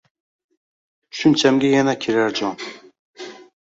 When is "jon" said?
2.43-2.55